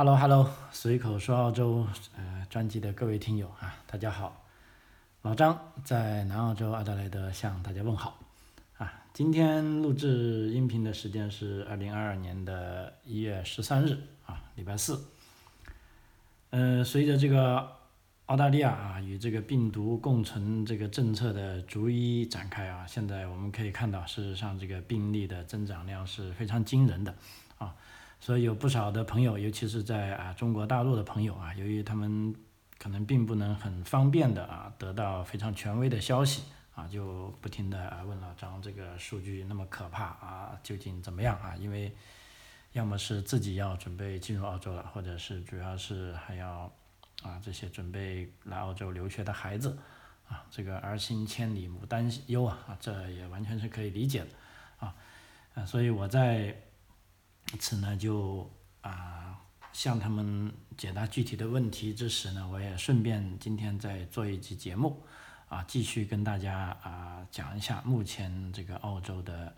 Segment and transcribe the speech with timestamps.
[0.00, 4.46] Hello Hello，随口说澳洲呃专辑的各位听友啊，大家好，
[5.20, 8.18] 老张在南澳洲阿德莱德向大家问好
[8.78, 8.90] 啊。
[9.12, 15.04] 今天录制音频的时间是二零二二年的一月十三日啊，礼拜四。
[16.48, 17.70] 嗯，随着这个
[18.24, 27.14] 澳大利亚啊与这个病毒共存这个政策的逐一展开啊，现在我们可以看到，事实上这个病例的增长量是非常惊人的
[27.58, 27.76] 啊。
[28.22, 32.34] 所以有不少的朋友，尤其是在啊中国大陆的朋友啊，由于他们
[32.78, 36.42] 可能并不能很方便的啊得到非常权威的消息
[36.74, 41.56] 啊，就不停的啊问老张这个数据那么可怕啊，究竟怎么样啊？
[41.56, 41.90] 因为
[42.72, 46.70] 要么是自己要准备进入澳洲了，或者是主要是还要
[47.22, 49.78] 啊这些准备来澳洲留学的孩子
[50.28, 54.28] 啊，这个儿行千里母担忧啊，这也完全是可以理解的
[54.76, 54.94] 啊，
[55.54, 56.54] 啊所以我在。
[57.58, 58.50] 此呢，就
[58.80, 59.40] 啊
[59.72, 65.02] 向他们解答具体的问题之时呢，我也顺便今天再做一期节目，
[65.48, 69.54] 啊，继续跟大家啊讲一下目前这个澳洲的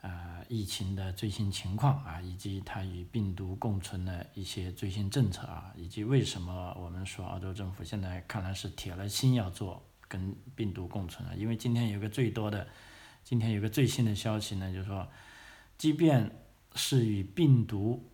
[0.00, 11.36] 呃疫情的最新情况啊，以及它与病毒共存的一些最新政策啊，以及为什么我们说澳洲政府现在看来是铁了心要做跟病毒共存了。
[11.36, 12.66] 因为今天有个最多的，
[13.24, 15.06] 今天有个最新的消息呢，就是说，
[15.76, 16.30] 即便
[16.78, 18.08] 是与病毒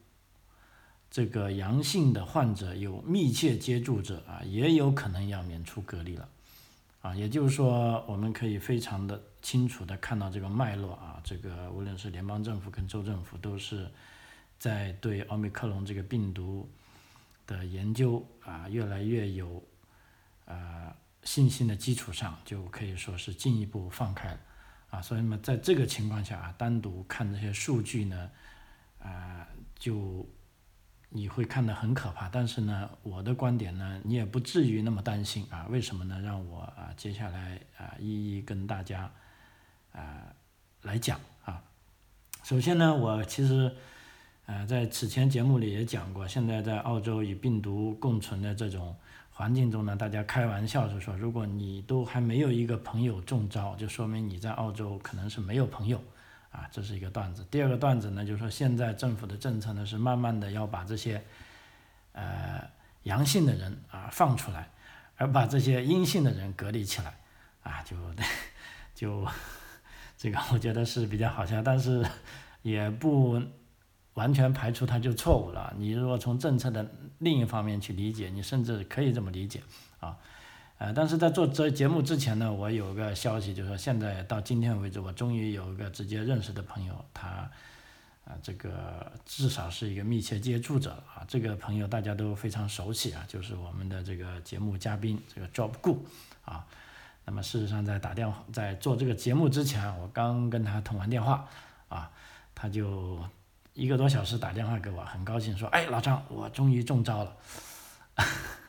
[1.11, 6.29] 这个阳性的患者有密切接触者啊，也有可能要免除隔离了，
[7.03, 13.89] 啊，也就是说，我们可以非常的清楚的看到这个脉络啊，这个无论是联邦政府跟州政府都是
[14.59, 16.69] 在对奥密克戎这个病毒
[17.47, 19.63] 的研究啊，越来越有
[20.47, 24.41] 啊信心的基础上，就可以说是进一步放开了。
[24.91, 28.31] 啊，所以呢，在这个情况下啊，单独看这些数据呢，
[29.05, 29.47] 啊，
[29.79, 30.29] 就
[31.11, 32.29] 你会看得很可怕。
[32.29, 35.67] 但是呢，我的观点呢，你也不至于那么担心啊。
[35.71, 36.21] 为什么呢？
[36.21, 39.09] 让我啊，接下来啊，一一跟大家
[39.93, 40.35] 啊
[40.83, 41.63] 来讲啊。
[42.43, 43.73] 首先呢，我其实
[44.47, 48.97] 呃在此前节目里也讲过，现在在澳洲与病毒共存的这种。
[49.37, 56.01] 环境中呢，大家开玩笑就说，如果你都还没有一个朋友中招，就说明你在澳洲可能是没有朋友，
[56.55, 57.45] 啊，这是一个段子。
[57.51, 61.21] 第二个段子呢，就是说现在政府的政策呢是慢慢的要把这些，
[62.13, 62.71] 呃，
[63.03, 64.71] 阳性的人啊放出来，
[65.17, 67.19] 而把这些阴性的人隔离起来，
[67.65, 67.97] 啊，就
[68.95, 69.27] 就
[70.17, 72.07] 这个我觉得是比较好笑，但是
[72.63, 73.43] 也不。
[74.15, 75.75] 完全排除它就错误了。
[75.77, 76.89] 你如果从政策的
[77.19, 79.61] 另一方面去理解，你甚至可以这么理解
[79.99, 80.17] 啊。
[80.79, 87.29] 呃，但是在做这节目之前呢，我有个消息，就是说现在到今天为止，我终于有一个直接认识的朋友，他
[88.25, 91.25] 啊，这个至少是一个密切接触者啊。
[91.29, 95.97] 这个朋友大家都非常熟悉啊，就是我们的这个节目嘉宾这个 Job Gu
[96.45, 96.67] 啊。
[97.25, 101.49] 那么事实上在打电话在做这个节目之前，我刚跟他通完电话
[101.89, 102.11] 啊，
[102.55, 103.19] 他就。
[103.75, 107.37] 一个多小时打电话给我，很高兴说：“哎，老张，我终于中招了。”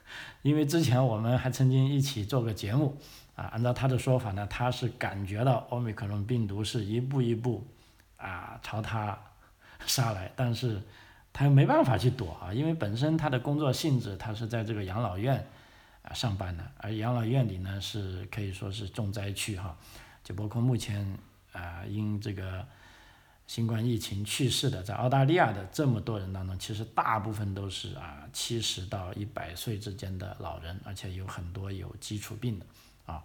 [0.46, 2.96] 因为之前我们还曾经一起做个节目
[3.36, 3.46] 啊。
[3.46, 7.66] 按照他的说法呢，他是感觉到奥密克戎病毒是一步一步
[8.16, 9.18] 啊朝他
[9.88, 10.80] 杀来，但是
[11.34, 15.44] 他又没办法去躲啊，因为本身他的工作性质，他是在这个养老院
[16.04, 19.76] 啊上班的，而养老院里呢是可以说是重灾区哈，
[20.24, 21.18] 就包括目前
[21.54, 22.64] 啊因这个。
[23.48, 32.66] 新冠疫情去世的，在澳大利亚的这么多人当中，其实大部分都是啊七十到一百岁之间的老人，而且有很多有基础病的
[33.06, 33.24] 啊。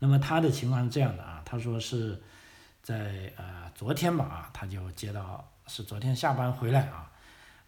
[0.00, 2.20] 那么他的情况是这样的啊，他说是
[2.82, 7.08] 在呃昨天吧啊，他就接到是昨天下班回来啊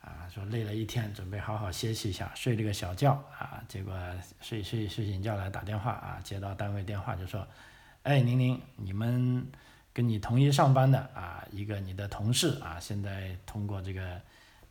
[0.01, 3.95] 啊说累了一天，准备好好歇息一下，睡了个小觉啊，结果
[4.41, 7.47] 睡睡睡醒觉来打电话啊，接到单位电话就说，
[8.03, 9.47] 哎宁宁你们。
[9.93, 14.21] 跟你同一上班的啊，一个你的同事啊，现在通过这个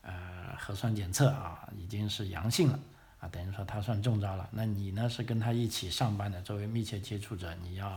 [0.01, 2.79] 呃核酸检测啊，已经是阳性了
[3.19, 4.47] 啊，等于说他算中招了。
[4.53, 7.89] 那你呢是跟他一起上班的，作为密切接触者，你要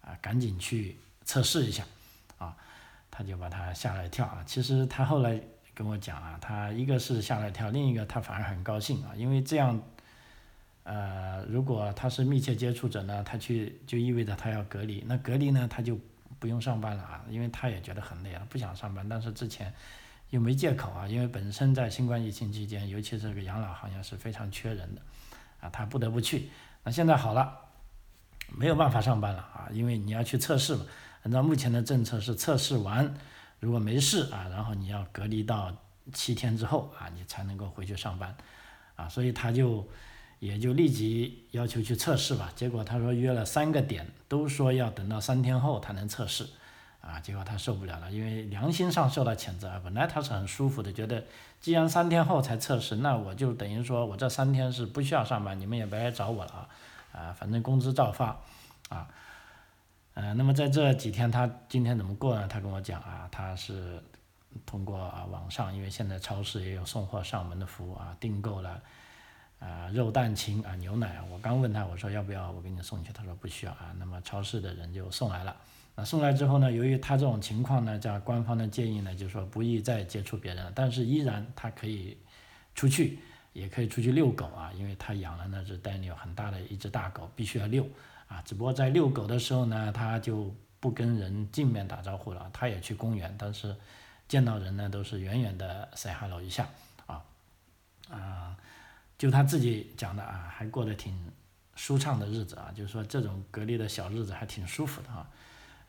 [0.00, 1.84] 啊赶紧去测试一下
[2.38, 2.56] 啊。
[3.08, 4.42] 他就把他吓了一跳啊。
[4.44, 5.40] 其实他后来
[5.74, 9.80] 跟我讲啊，他一个是吓了一跳，另一个他反而很高兴啊，因为这样
[10.82, 15.96] 呃，如果他是密切接触者呢，他去就意味着他要隔离，那隔离呢他就。
[16.38, 19.08] 不用上班了啊，因为他也觉得很累了，不想上班。
[19.08, 19.72] 但是之前
[20.30, 25.02] 又没借口啊，因为本身在新冠疫情期间，尤其是这个养老行业是非常缺人的
[25.60, 26.50] 啊，他不得不去。
[26.84, 27.58] 那现在好了，
[28.56, 30.84] 没有办法上班了啊，因为你要去测试嘛。
[31.24, 33.12] 按照目前的政策是测试完，
[33.58, 35.76] 如果没事啊，然后你要隔离到
[36.12, 38.34] 七天之后啊，你才能够回去上班，
[38.94, 39.86] 啊，所以他就
[40.38, 42.52] 也就立即要求去测试吧。
[42.54, 46.48] 结果他说约了三个点，都说要等到三天后他能测试，
[47.00, 49.80] 啊，结果他受不了了，因为良心上受到谴责啊。
[49.84, 51.24] 本来他是很舒服的，觉得
[51.60, 56.68] 既然三天后才测试，那我就等于说我这三天是不需要上班，你们也别来找我了啊，
[57.12, 58.40] 啊，反正工资照发，
[58.88, 59.08] 啊，
[60.14, 62.46] 呃，那么在这几天他今天怎么过呢？
[62.48, 64.02] 他跟我讲啊，他是。
[64.66, 68.80] 通过啊网上，因为现在超市也有送货上门的服务啊，订购了
[69.58, 75.56] 啊肉蛋禽啊牛奶啊，我刚问他我说要不要我给你送去，他说不需要啊，那么超市的人就送来了。
[75.94, 82.16] 那送来之后呢，由于他这种情况呢，叫官方的建议呢，就是说不宜再接触别人了，但是依然他可以
[82.74, 83.18] 出去，
[83.52, 87.86] 也可以出去遛狗啊，因为他养了那只丹尼有很大的一只大狗，必须要遛
[88.28, 88.40] 啊。
[88.42, 93.74] 只不过在遛狗的时候呢，他就不跟人正面打招呼了，他也去公园，但是。
[94.28, 96.68] 见到人呢，都是远远的 say hello 一下，
[97.06, 97.24] 啊，
[98.10, 98.54] 啊，
[99.18, 101.12] 就他自己讲的啊，还过得挺
[101.74, 105.28] 舒畅的日子啊，就是说这种隔离的小日子还挺舒服的啊。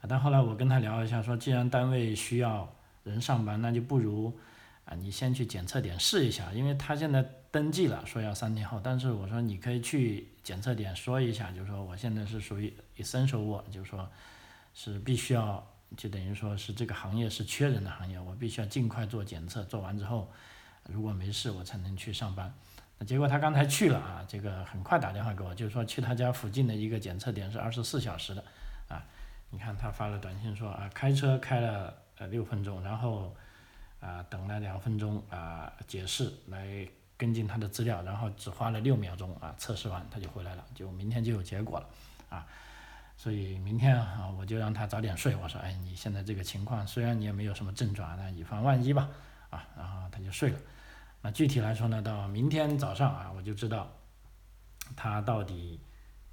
[0.08, 2.68] 但后来我跟他聊一下，说既然单位需要
[3.04, 4.36] 人上班，那就不如
[4.86, 14.10] 啊，你先去检测点试一下，因为他现在登记了，说要三天后，但是我说你可以去检测点说一下，就是说我现在是属于 essential work，就是说
[14.74, 15.66] 是必须要。
[15.98, 20.30] 就等于说是这个行业是缺人的行业，我必须要尽快做检测，做完之后，
[20.88, 22.54] 如果没事我才能去上班。
[23.06, 28.44] 结果他刚才去了啊，这个很快打电话给我，就是说去他家附近的一个检测点是二十四小时的
[28.88, 29.04] 啊。
[29.51, 33.36] 你看他发了短信说啊，开车开了呃六分钟，然后
[34.00, 36.88] 啊等了两分钟啊解释来
[37.18, 41.88] 跟进他的资料，然后只花了六秒钟啊测试完他就回来了，就明天就有结果了
[42.30, 42.45] 啊。
[43.18, 45.36] 所以明天啊，我就让他早点睡。
[45.36, 49.10] 我说，哎，你现在这个情况，虽然你也没有什么症状，但以防万一吧，
[49.50, 50.60] 啊，然后他就睡了。
[51.21, 53.92] 那具体来说呢，到明天早上啊，我就知道
[54.95, 55.80] 他到底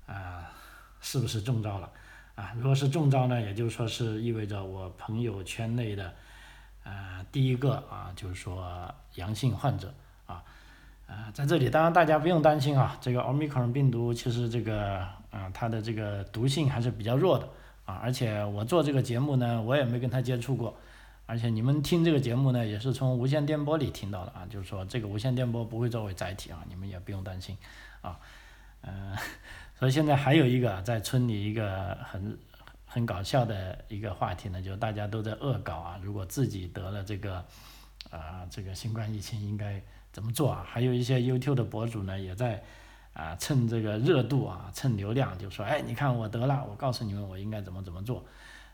[0.06, 0.50] 啊
[1.00, 1.90] 是不是中招了
[2.34, 2.52] 啊。
[2.56, 6.12] 如果是中招呢，也就是说是意味着我朋友圈内的
[6.84, 9.92] 啊第一个啊，就是说阳性患者
[10.26, 10.42] 啊。
[11.06, 14.98] 啊，在这里当然大家不用担心啊，这个奥密克戎病毒其实这个
[15.30, 17.48] 啊它的这个毒性还是比较弱的
[17.84, 20.76] 啊，而且我做这个节目呢，我也没跟他接触过，
[21.26, 27.56] 而且你们听这个节目呢，也是从无线电波里听到的啊，就是说这个无线电波不会作为载体啊，你们也不用担心
[28.00, 28.18] 啊，
[28.82, 29.16] 嗯，
[29.78, 32.38] 所以现在还有一个在村里一个很
[32.86, 37.44] 很搞笑的一个话题呢，就大家都在恶搞啊，如果自己得了这个
[38.10, 39.82] 啊这个新冠疫情应该。
[40.12, 40.64] 怎么做啊？
[40.66, 42.64] 还有一些 YouTube 的博主呢，也在
[43.12, 48.24] 啊蹭这个热度啊，蹭流量，就说哎，你看我得了，我告诉你们我应该怎么怎么做，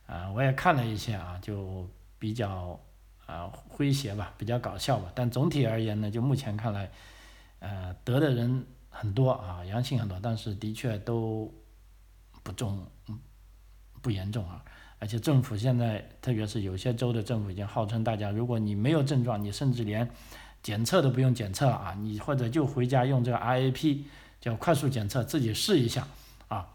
[0.06, 1.84] 啊，我也看了一些啊，就
[2.22, 2.78] 比较
[3.26, 5.10] 啊诙谐吧，比较搞笑吧。
[5.12, 6.88] 但总体而言呢，就目前看来，
[7.58, 11.52] 呃，得的人很多啊，阳性很多，但是的确都
[12.44, 12.86] 不重，
[14.00, 14.64] 不严重啊。
[15.00, 20.08] 而且政府现在，特别是有些州的政府已经号称大家，如果你没有症状，你甚至连
[20.62, 24.04] 检测都不用检测啊，你或者就回家用这个 RAP
[24.40, 26.06] 叫快速检测，自己试一下
[26.46, 26.69] 啊。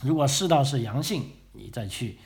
[0.00, 1.22] 如果试到是阳性，
[1.52, 2.18] 你再去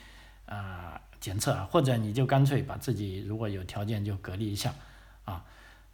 [0.45, 4.71] 啊检测啊，或者你就干脆把自己如果有条件就隔离一下
[5.23, 5.43] 啊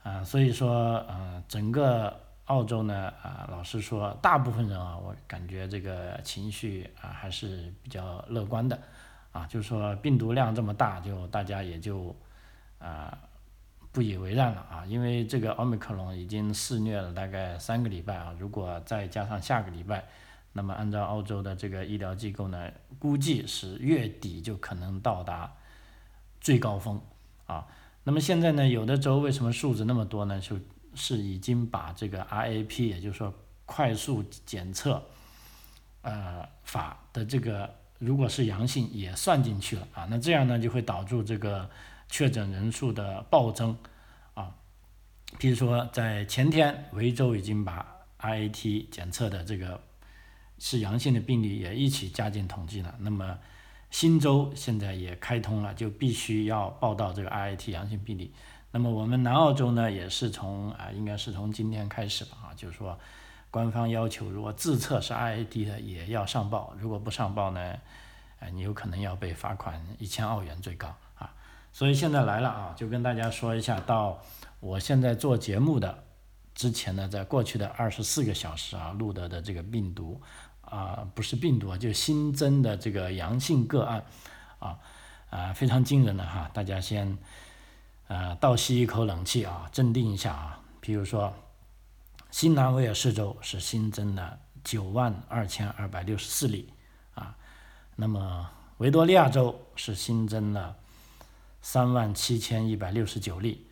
[0.03, 0.21] 啊。
[0.25, 8.77] 所以说呃，整个澳洲呢啊，老实说，大部分人啊，我感觉这个情绪啊还是比较乐观的
[9.31, 12.13] 啊，就是说病毒量这么大，就大家也就
[12.77, 13.17] 啊。
[13.93, 20.05] 不以为然了啊，因为这个奥密克戎已经肆虐了大概三个礼拜啊，如果再加上下个礼拜，
[20.53, 25.53] 那么按照澳洲的这个医疗机构呢，估计是月底就可能到达
[26.39, 27.01] 最高峰
[27.45, 27.67] 啊。
[28.03, 30.39] 那么现在呢，有的州为什么数字那么多呢？
[30.39, 30.59] 就
[30.95, 33.33] 是已经把这个 RAP，也就是说
[33.65, 35.03] 快速检测
[36.01, 41.69] 呃法的这个如果是阳性也算进去了啊，那这样呢就会导致这个。
[42.13, 43.73] 确诊人数的暴增，
[44.33, 44.53] 啊，
[45.39, 47.85] 比如说在前天，维州已经把
[48.19, 49.81] RAT 检测的这个
[50.63, 52.93] 是阳性的病例也一起加进统计了。
[52.99, 53.39] 那么
[53.89, 58.31] 新州现在也开通了，就必须要报道这个 RAT 阳性病例。
[58.71, 62.97] 那么我们南澳洲呢，也是从啊，应该是从今天开始吧，啊，就是说
[63.49, 66.75] 官方要求，如果自测是 RAT 的，也要上报。
[66.79, 67.59] 如果不上报呢，
[68.39, 71.33] 啊，你有可能要被罚款一千澳元最高啊。
[71.73, 74.21] 所以现在来了啊，就跟大家说一下，到
[74.59, 76.03] 我现在做节目的
[76.53, 80.21] 之前呢，在过去的二十四个小时啊，录得的这个病毒
[80.71, 84.05] 啊，不是病毒啊，就新增的这个阳性个案
[84.59, 84.79] 啊
[85.29, 87.17] 啊，非常惊人的哈，大家先
[88.07, 90.61] 呃，倒吸一口冷气啊，镇定一下啊。
[90.79, 91.33] 比如说，
[92.31, 96.71] 新南威尔士州是新增了九万二千二百六十四例
[97.15, 97.35] 啊，
[97.97, 100.75] 那么维多利亚州是新增了
[101.61, 103.67] 三万七千一百六十九例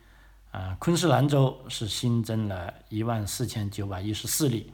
[0.52, 4.70] 啊，昆士兰州是新增了一万四千九百一十四例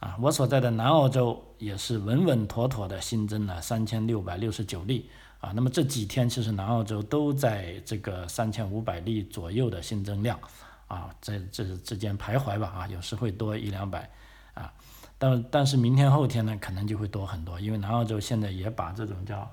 [0.00, 5.08] 啊，我所在的南澳洲也是稳稳妥妥的新增了三千六百六十九例。
[5.40, 10.38] 啊，那么这几天其实南澳洲都在这个三千五百例左右的新增量，
[10.86, 14.10] 啊，在这之间徘徊吧，啊，有时会多一两百，
[14.52, 14.70] 啊，
[15.16, 19.50] 但但是明天后天呢，可能就会多很多，因为南澳洲现在也把这种叫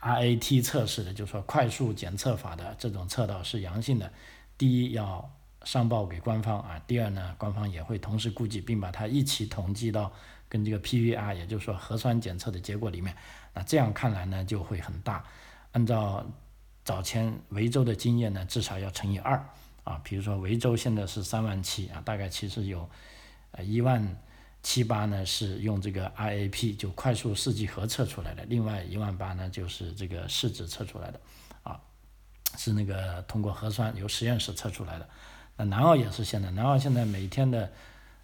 [0.00, 4.10] RAT 测试的，就是说快速检测法的这种测到是阳性的，
[4.56, 5.30] 第一要
[5.64, 10.12] 上报给官方啊，第二呢，官方也会同时估计并把它一起统计到
[10.48, 13.16] 跟这个 PVR，也就是说核酸检测的结果里面。
[13.54, 15.24] 那这样看来呢，就会很大。
[15.72, 16.26] 按照
[16.84, 19.42] 早前维州的经验呢，至少要乘以二
[19.84, 20.00] 啊。
[20.02, 22.88] 比如说维州现在是三万七啊，大概其实有
[23.52, 24.16] 呃一万
[24.62, 31.20] 七八呢是用这个 RAP 就快速试剂核测出来的，另外一万八呢就是这个试纸测出来的
[31.62, 31.80] 啊，
[32.58, 35.08] 是那个通过核酸由实验室测出来的。
[35.56, 37.70] 那南澳也是现在，南澳现在每天的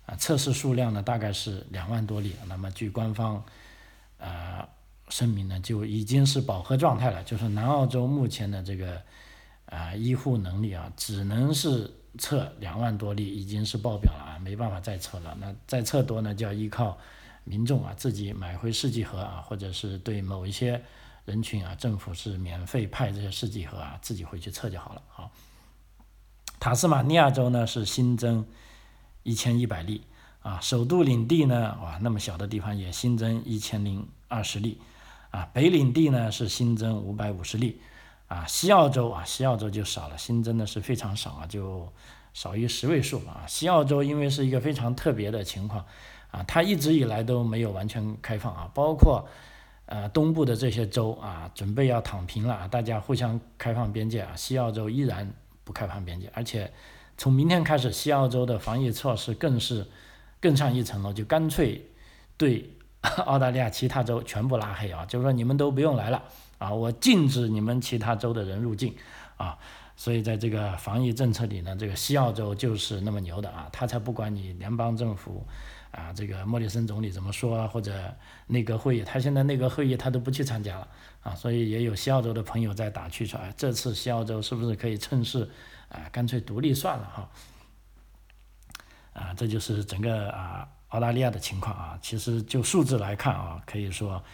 [0.06, 2.34] 啊测试数量呢大概是两万多例。
[2.46, 3.44] 那么据官方
[4.18, 4.68] 啊。
[5.10, 9.00] 声明呢就已经是饱和状态了，就是南澳洲目前的这个
[9.64, 15.34] 啊医护能力啊，只能是测两万多例，已经是爆表了啊，没办法再测了。
[15.40, 16.98] 那再测多呢，就要依靠
[17.44, 20.78] 民众啊自己买回试剂盒啊，或者是对某一些
[21.24, 25.30] 人群啊，政府是免费派这些试剂盒啊，自己回去测就好了啊。
[26.60, 28.46] 塔斯马尼亚州呢是新增
[29.22, 30.02] 一千一百例
[30.42, 34.80] 啊，首都领地呢哇那么小的地方也新增一千零二十例。
[35.30, 37.78] 啊，北领地呢是新增五百五十例，
[38.28, 41.86] 啊，西澳洲啊，西澳洲就少了，新增的是非常少啊，就
[42.32, 43.44] 少于十位数啊。
[43.46, 45.84] 西澳洲因为是一个非常特别的情况，
[46.30, 49.28] 啊，它一直以来都没有完全开放啊，包括
[49.84, 55.30] 呃东部的这些州啊，准备要躺平了，大家互相开放边界啊，西澳洲依然
[55.68, 56.72] 不开放边界，而且
[57.18, 59.86] 从明天开始，西澳洲的防疫措施更是
[60.40, 61.84] 更上一层楼，就干脆
[62.38, 62.70] 对。
[63.26, 66.20] 澳大利亚其他州全部拉黑啊，就是说你们都不用来了
[66.58, 68.92] 啊，我禁止你们其他州的人入境
[69.36, 69.56] 啊，
[69.94, 75.46] 所以在这个防疫政策里呢，这个西澳洲就是那么牛的啊，他才不管你联邦政府
[75.90, 78.14] 啊，这个莫里森总理怎么说啊或者
[78.46, 80.88] 内阁会议，他现在内阁会议他都不去参加了
[81.22, 85.48] 啊，所以也有西澳洲的朋友在打趣说，哎，这次西澳洲是不是可以趁势
[85.88, 87.30] 啊，干脆独立算了哈，
[89.12, 90.68] 啊，这就是整个啊。
[90.88, 94.24] 澳大利亚的情况啊，其实就数字来看啊，可以说，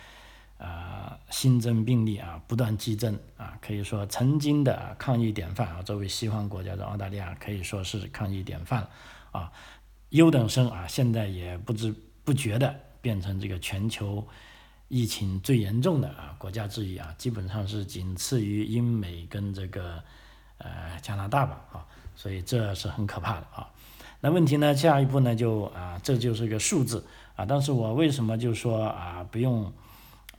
[0.56, 8.87] 啊新增病例啊不断激增啊，可以说曾经的抗疫典范啊，作为西方国家的澳大利亚可以说是抗疫典范
[9.32, 9.50] 啊，
[10.14, 11.92] 优等生啊，现在也不知
[12.23, 14.25] 不觉的变成这个全球
[14.87, 20.00] 疫情最严重的啊国家之一啊，基本上是仅次于英美跟这个
[20.59, 23.68] 呃加拿大吧啊，所以这是很可怕的啊。
[24.21, 24.73] 那问题呢？
[24.73, 25.35] 下一步呢？
[25.35, 27.04] 就啊，这就是个数字
[27.35, 27.44] 啊。
[27.44, 29.73] 但是我为什么就说啊，不用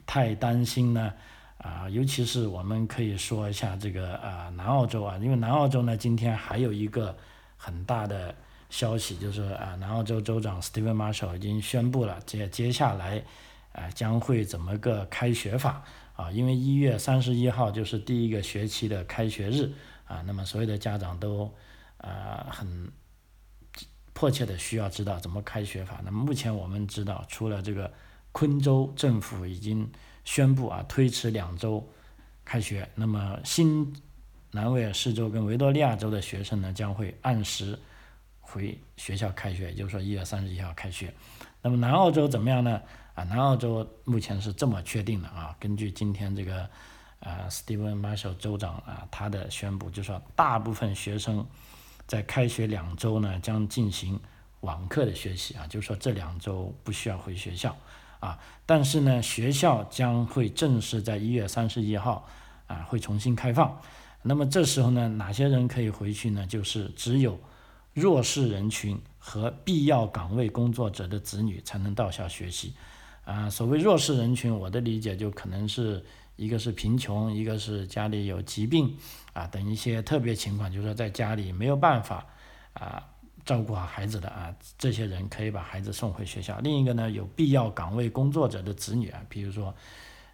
[0.06, 1.14] 太担心呢？
[1.58, 7.14] 啊，尤其是我们可以说一下这个啊，南澳洲啊，因为南澳洲呢，今天还有一个
[7.58, 8.34] 很大的
[8.76, 13.24] 消息，就是啊，南澳洲州长 Stephen Marshall 已经宣布了，接接下来
[13.72, 15.82] 啊将会怎么个开学法
[16.14, 16.30] 啊？
[16.30, 19.72] 因为一月三十一号就是第一个学期的开学日
[20.04, 21.50] 啊，那么所有的家长都
[22.00, 22.92] 啊很。
[24.18, 26.00] 迫切的需要知道怎么开学法。
[26.02, 27.92] 那么目前我们知道，除了这个
[28.32, 29.92] 昆州政府已经
[30.24, 31.86] 宣布啊推迟两周
[32.46, 33.94] 开学，那么新
[34.52, 37.78] 南威尔士州跟维多利亚州的学生呢将会按时
[38.56, 41.14] 回学校开学，也就是说一月三十一号开学。
[41.62, 42.82] 那么南澳洲怎么样呢？
[43.14, 46.62] 啊，南澳洲目前是这么确定的啊，根据今天这个
[47.20, 51.46] 啊，Steven Marshall 州长啊他的宣布，就说大部分学生。
[52.08, 54.20] 在开学两周呢，将进行
[54.60, 57.76] 网课的学习啊，就是说这两周不需要回学校
[58.20, 62.30] 啊，但是呢，学校将会正式在一月三十一号
[62.68, 63.82] 啊会重新开放。
[64.22, 66.46] 那么这时候呢，哪些人可以回去呢？
[66.46, 67.40] 就是只有
[67.96, 72.76] 弱势人群和必要岗位工作者的子女才能到校学习
[73.24, 73.50] 啊。
[73.50, 76.06] 所谓弱势人群，我的理解就可能是。
[76.38, 78.94] 一个是贫穷，一个是家里有疾病
[79.32, 82.26] 啊等一些特别情况，就是说在家里没有办法
[82.74, 83.02] 啊
[83.46, 86.60] 照顾好孩子的啊，这些人可以把孩子送回学校。
[86.60, 89.74] 另一个呢，有必要岗位工作者的子女啊，比如说，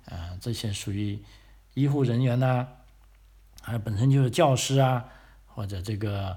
[0.06, 1.20] 呃，这些属于
[1.76, 2.68] 医护人员呐，
[3.62, 5.06] 还有本身就是教师啊，
[5.46, 6.36] 或者这个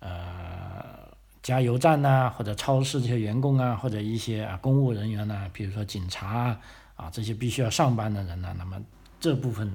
[0.00, 1.08] 呃
[1.42, 6.60] 加油站呐，或者超市这些员工啊，或者一些啊公务人员呐，比如说警察啊
[6.96, 8.82] 啊这些必须要上班的人呢，那么
[9.18, 9.74] 这部分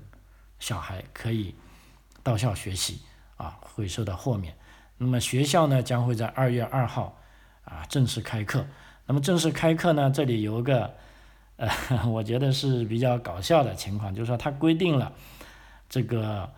[0.60, 1.56] 小孩可以
[2.22, 3.02] 到校学习
[3.38, 4.56] 啊，会受到豁免。
[4.98, 7.18] 那么学校呢将会在二月二号
[7.64, 8.66] 啊正式开课。
[9.08, 10.94] 那么正式开课呢，这里有个
[11.58, 11.70] 呃，
[12.08, 15.12] 我觉得是比较搞笑的情况，就是说它规定了
[15.90, 16.50] 这个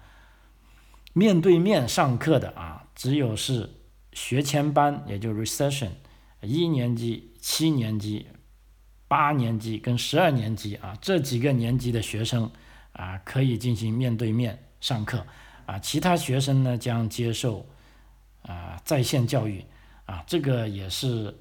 [1.17, 3.69] 面对面上课的啊，只有是
[4.13, 5.89] 学前班，也就 recession
[6.41, 8.27] 一年级、七年级、
[9.07, 12.51] 八年级跟十二年级啊这几个年级的学生
[12.91, 15.25] 啊可以进行面对面上课
[15.65, 17.65] 啊，其他学生呢将接受。
[18.43, 19.61] 啊，在线教育
[20.05, 21.35] 啊，这个也是，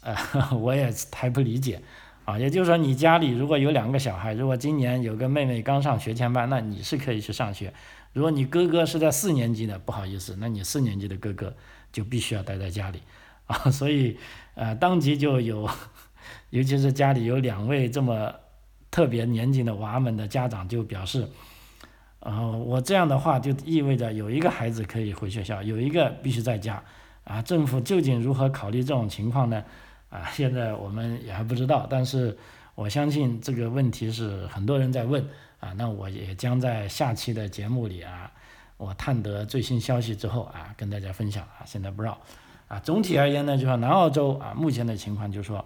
[0.00, 0.16] 呃，
[0.56, 1.82] 我也太不理解
[2.24, 2.38] 啊。
[2.38, 7.74] 也就是说，你家里如果有两个小孩，如果今年有个妹妹刚上学前班，那你是可以去上学。
[8.12, 11.54] 如果你哥哥是在四年级的，不好意思，那你四年级的哥哥
[11.92, 13.00] 就必须要待在家里
[13.46, 13.70] 啊。
[13.70, 14.16] 所以，
[14.54, 15.68] 呃，当即就有，
[16.50, 18.34] 尤其是家里有两位这么
[18.90, 21.28] 特别年轻的娃们的家长就表示。
[22.24, 26.80] 呃，我这样的话就意味着有一个孩子可以回学校，有一个必须在家，
[27.24, 29.64] 啊，政府究竟如何考虑这种情况呢？
[30.08, 32.38] 啊，现在我们也还不知道，但是
[32.76, 35.28] 我相信这个问题是很多人在问，
[35.62, 38.30] 啊，那我也将在下期的节目里啊，
[38.76, 42.20] 我探得最新消息之后啊，跟大家分享啊，现在不知道，
[42.68, 45.64] 啊，总体而言呢，就说南澳洲啊，目前的情况就是说，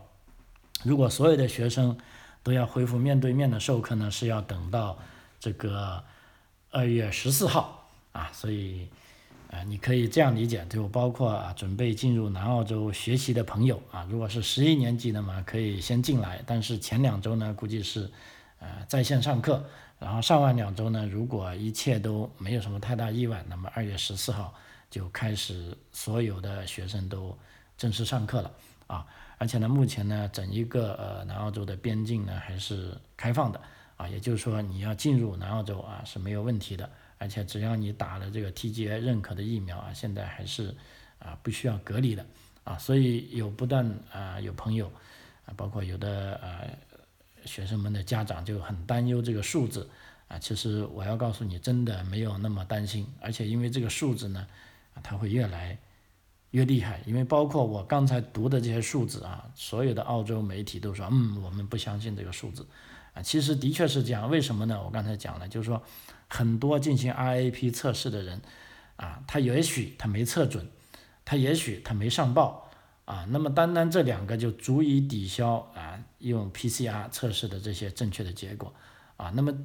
[0.84, 1.98] 如果所有的学生
[2.42, 4.98] 都要恢复面对面的授课呢，是要等到
[5.40, 6.04] 这个。
[6.72, 8.88] 二月十四号啊，所以，
[9.48, 18.10] 呃，你可以这样理解，就包括啊，准备进入南澳洲学习的朋友啊，如果是十一年级的嘛，可以先进来，但是前两周呢，估计是，
[18.58, 19.64] 呃，在线上课，
[19.98, 24.54] 然后上完两周呢，如果一切都没有什么太大意外，那么二月十四号
[24.90, 27.36] 就开始所有的学生都
[27.76, 28.50] 正式上课了
[28.86, 29.06] 啊，
[29.38, 33.60] 而且呢，目前呢，整一个呃南澳洲的边境呢还是开放的。
[33.96, 40.74] 啊，也就是说你要进入南澳洲啊是没有问题的，而且只要你打了这个 TGA 认可的疫苗啊，现在还是
[41.18, 42.22] 啊不需要隔离的
[42.62, 44.86] 啊，所以有不断啊有朋友
[45.46, 46.60] 啊，包括有的啊
[47.46, 49.88] 学生们的家长就很担忧这个数字
[50.28, 54.46] 啊，其实我要告诉你，真的没有那么担心，而且因为这个数字呢，
[54.94, 55.78] 啊它会越来
[56.50, 62.66] 越厉害，因为包括我刚才读的这些数字啊，所有的澳洲媒体都说，嗯，我们不相信这个数字。
[63.14, 64.78] 啊，其实的确是这样，为什么呢？
[64.84, 65.82] 我刚才讲了，就是说，
[66.28, 68.42] 很多进行 RAP 测试的人，
[68.96, 70.68] 啊，他也许他没测准，
[71.24, 72.65] 他也许他没上报，
[73.06, 78.74] 啊，那么单单这两个就足以抵消啊用 PCR 测试的这些正确的结果，
[79.16, 79.56] 啊，那么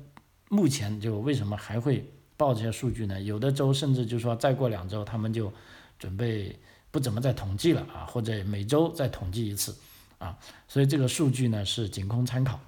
[0.48, 3.20] 目前就为什么还会报这些数据呢？
[3.20, 5.52] 有的州甚至就说再过两周他们就
[5.98, 6.56] 准备
[6.92, 9.76] 不怎么再统计了啊，或者每周再统计一次，
[10.20, 12.60] 啊，所以这个数据呢是仅供参考。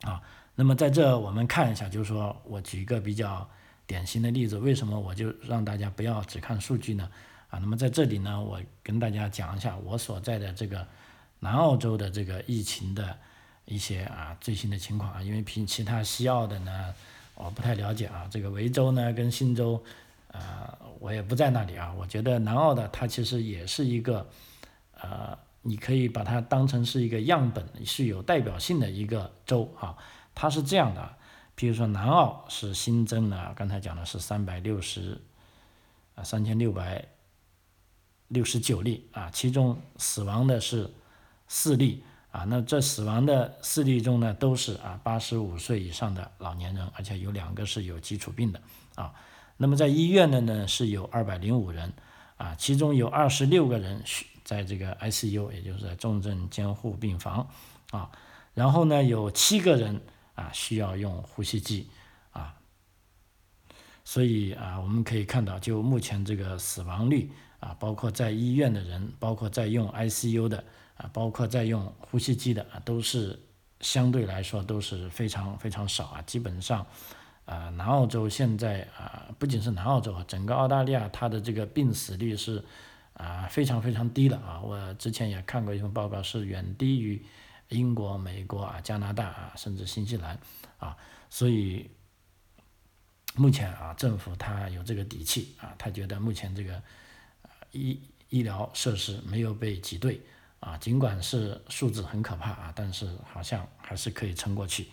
[0.00, 0.20] 啊，
[0.56, 3.48] 那么在这我们看一下，就是说我举一个比较
[3.86, 7.08] 典型的例子，为什么我就让大家不要只看数据呢？
[7.52, 10.88] 啊，那么在这里呢，我跟大家讲一下我所在的这个
[11.40, 13.14] 南澳洲的这个疫情的
[13.66, 16.94] 一些啊最新的情况啊，因为比其他西澳的呢，
[17.34, 19.84] 我不太了解啊，这个维州呢跟新州，
[20.30, 24.26] 啊，我也不在那里啊，我觉得南澳的它其实也是一个，
[25.00, 25.38] 呃。
[25.64, 29.96] 你可以把它当成是一个样本，是有代表性的一个州啊。
[30.34, 31.14] 它是这样的，
[31.54, 35.20] 比如说南澳是新增了，刚才讲的是三百六十
[36.16, 37.06] 啊三千六百
[38.32, 40.90] 六十九例啊，其中死亡的是
[41.46, 42.44] 四例啊。
[42.48, 48.60] 那这死亡的四例中呢，都是啊八十五岁以上的老年人，而且有两个是有基础病的
[48.96, 49.12] 啊。
[49.56, 51.92] 那么在医院的呢是有二百零五人
[52.36, 54.26] 啊，其中有二十六个人需。
[54.44, 57.48] 在这个 ICU，也就是在重症监护病房
[57.92, 58.10] 啊，
[58.54, 60.02] 然后呢，有七个人
[60.34, 61.88] 啊需要用呼吸机
[62.32, 62.52] 啊，
[64.04, 67.30] 所以啊，我们可以看到，就目前这个死亡率
[67.62, 70.62] 啊，包括在医院的人，包括在用 ICU 的
[70.96, 73.38] 啊，包括在用呼吸机的啊，都是
[73.80, 76.84] 相对来说都是非常非常少啊，基本上
[77.44, 82.64] 啊，南澳洲现在啊，不仅是南澳洲啊，整个澳大利亚它的这个病死率是。
[83.14, 84.58] 啊，非常非常低的啊！
[84.62, 87.22] 我之前也看过一份报告，是远低于
[87.68, 90.36] 英国、美国啊、加拿大啊，甚至新西兰
[90.78, 90.96] 啊。
[91.28, 91.90] 所以
[93.36, 96.82] 目前啊，政府他有这个底气啊，他觉得目前这个
[97.72, 100.20] 医医疗设施没有被挤兑
[100.60, 104.88] 啊，尽管是数字很可怕啊，但是好像还是可以撑过去。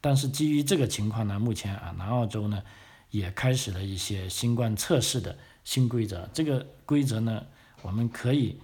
[0.00, 2.62] 但是基于这个情况呢，目前啊，南澳洲呢
[3.10, 6.28] 也开始了一些新冠测试的新规则。
[6.32, 7.44] 这个规则呢，
[7.82, 8.58] 我们可以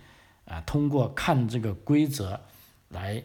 [0.46, 2.40] 啊通过看这个规则
[2.88, 3.22] 来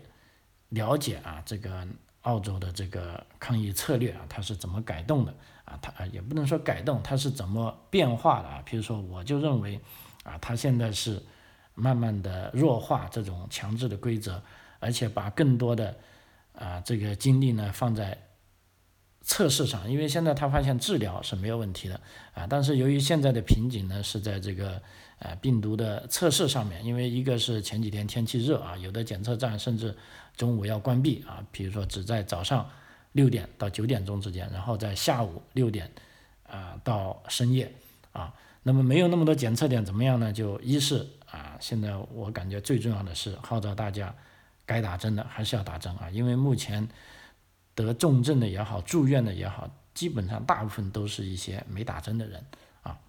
[0.69, 1.87] 了解啊这个
[2.23, 5.33] 澳洲的这个抗疫策略啊，它是怎么改动的
[5.65, 5.79] 啊？
[5.81, 8.61] 它也不能说改动，它是怎么变化的啊？
[8.65, 9.79] 比如说，我就认为
[10.23, 11.21] 啊，它现在是
[11.73, 14.41] 慢慢的弱化这种强制的规则，
[14.79, 15.95] 而且把更多的
[16.53, 18.17] 啊这个精力呢放在。
[19.23, 21.93] 测试上，因为现在他发现治疗是没有问题的
[22.33, 24.81] 啊，但是由于现在的瓶颈呢是在这个
[25.19, 29.95] 呃病毒的测试上面，因为一个是前几天天气热啊，有的检测站甚至
[30.35, 32.67] 中午要关闭啊，比如说只在早上
[33.11, 35.89] 六点到九点钟之间，然后在下午六点
[36.49, 37.71] 啊到深夜
[38.13, 40.33] 啊，那么没有那么多检测点怎么样呢？
[40.33, 44.15] 就一是啊，现在我感觉最重要的是号召大家
[44.65, 46.87] 该打针的还是要打针啊，因为目前。
[47.73, 52.45] 得重症的也好，住院的也好，基本上大部分都是一些没打针的人
[52.83, 52.99] 啊。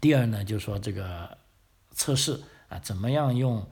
[0.00, 1.36] 第二呢，就是说这个
[1.90, 3.66] 测试啊，怎么样用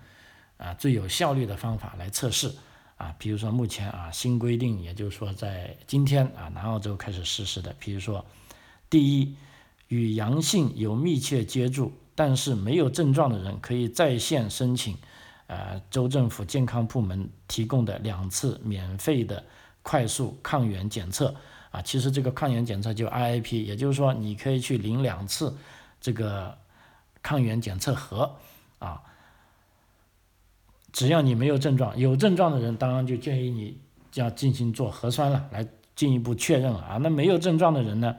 [0.56, 2.52] 啊最有效率的方法来测试
[2.96, 3.14] 啊？
[3.20, 8.26] 比如说目前啊新规定，也就是说在今天啊南澳洲开始实施的，比如说
[8.90, 9.36] 第一，
[9.90, 14.96] 与阳性有密切接触但是没有症状的人，可以在线申请
[15.46, 19.44] 呃州政府健康部门提供的两次免费的。
[19.83, 21.35] 快速抗原检测
[21.70, 25.57] 啊，其实这个抗原检测就 IIP，也就是说你可以去领两次
[25.98, 26.55] 这个
[27.22, 28.37] 抗原检测盒
[28.79, 29.00] 啊，
[30.92, 33.79] 只要你没有症状，有症状的人当然就建议你
[34.12, 36.98] 要进行做核酸了，来进一步确认啊。
[37.00, 38.16] 那没有症状的人呢，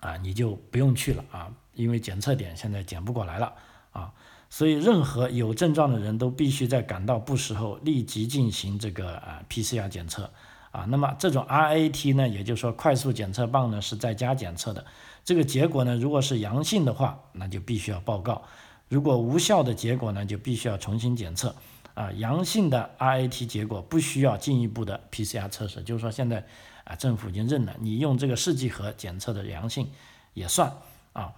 [0.00, 3.52] 啊你就不用去了啊，因为检测点现在检不过来了
[3.92, 4.12] 啊。
[4.50, 10.30] 所以，任何有症状的人都必须在感到不适后立即进行这个啊 PCR 检测
[10.70, 10.86] 啊。
[10.88, 14.86] 那么这种 RAT 呢，也就是说快速检测棒呢是在家检测的。
[15.22, 18.40] 这个结果呢，如果是阳性的话，那就必须要报告；
[18.88, 21.54] 如果无效的结果呢，就必须要重新检测
[21.92, 22.10] 啊。
[22.12, 26.46] 阳性的 RAT 结果不需要进一步的 PCR 测试，就是说现在
[26.88, 29.88] 啊政府已经认了，你用这个试剂盒检测的阳性
[30.32, 30.72] 也算
[31.12, 31.34] 啊。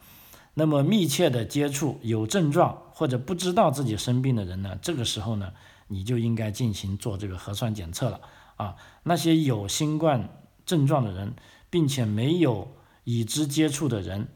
[0.54, 4.78] 那么密切的接触有症状或者不知道自己生病的人呢？
[4.80, 5.52] 这个时候呢，
[5.88, 8.20] 你就应该进行做这个核酸检测了
[8.56, 8.76] 啊。
[9.02, 10.28] 那些有新冠
[10.66, 11.34] 症状的人，
[11.70, 12.68] 并且没有
[13.04, 14.28] 已知接触的人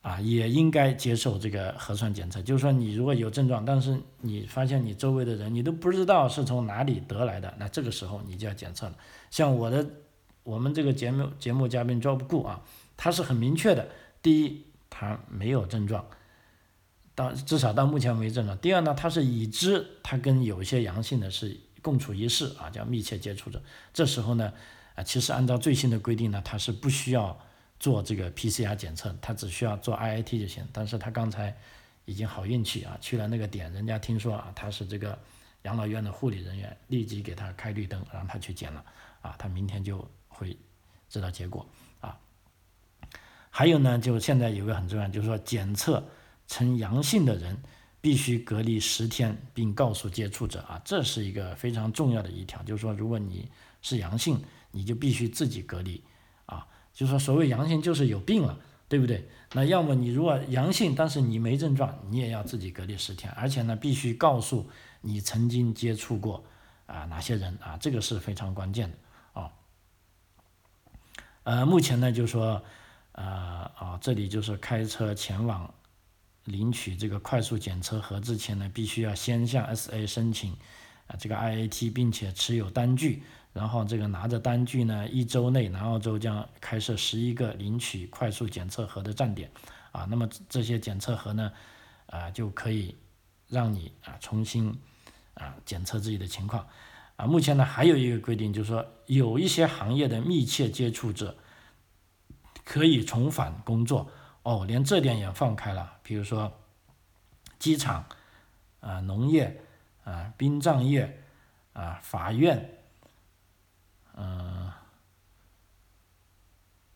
[0.00, 2.42] 啊，也应该接受这个核酸检测。
[2.42, 8.94] 就是说，你如果有症状，但是你发现你周围的人你都不知道是从哪里得来的，那这个时候你就要检测了。
[9.32, 9.84] 像我的
[10.44, 12.62] 我们这个节目节目嘉宾 Job Gu 啊，
[12.96, 13.88] 他是很明确的，
[14.22, 14.66] 第一。
[14.94, 16.06] 他没有症状，
[17.14, 18.54] 到至少到目前为止呢。
[18.58, 23.60] 第二呢，他是已知他跟有些阳性的是共处一室啊，叫密切接触者。
[23.94, 24.52] 这时候呢，
[24.94, 27.40] 啊，其实按照最新的规定呢，他是不需要
[27.80, 30.62] 做这个 PCR 检测，他只需要做 IIT 就行。
[30.74, 31.56] 但是他刚才
[32.04, 35.18] 已经好运气啊，去了那个点，人家听说啊，他是这个
[35.62, 38.84] 养老院的护理人员，立即给他开绿灯，让他去检了
[39.22, 40.56] 啊，他明天就会
[41.08, 41.66] 知道结果
[42.00, 42.18] 啊。
[43.48, 46.06] 还有呢，就现在有个很重要，就是说检测
[46.46, 47.56] 呈阳性的人
[48.00, 53.48] 必须隔离十天，并告诉接触者啊，这是一个非常重要的一条，就是说如果你
[53.80, 56.02] 是阳性，你就必须自己隔离
[56.46, 58.58] 啊，就是说所谓阳性就是有病了，
[58.88, 59.28] 对不对？
[59.52, 64.68] 那要么你如果阳性，但是你没症状，你也要自己隔离十天，而且呢必须告诉
[65.02, 66.42] 你曾经接触过
[66.86, 68.96] 啊哪些人啊，这个是非常关键的。
[71.44, 72.62] 呃，目前呢就是说。
[73.14, 75.70] 呃啊，这里就是开车前往
[76.44, 80.56] 领取这个快速检测盒之前呢，必须要先向 SA 申请
[81.06, 89.50] 啊这个 IAT，并且持有单据，然后这个拿着单据呢，一周内南澳洲将开设十一个领取快速检测盒的站点
[89.90, 91.52] 啊，那么这些检测盒呢，
[92.06, 92.96] 啊就可以
[93.46, 94.74] 让你啊重新
[95.34, 96.66] 啊检测自己的情况
[97.22, 97.26] 啊。
[97.26, 101.36] 目前呢还有一个规定，就是说有一些行业的密切接触者。
[102.64, 104.08] 可以重返工作
[104.44, 105.98] 哦，连这点也放开了。
[106.04, 106.60] 比如说，
[107.58, 108.06] 机场、
[108.78, 109.60] 啊农业、
[110.04, 111.24] 啊殡葬业、
[111.72, 112.78] 啊法院，
[114.14, 114.70] 嗯，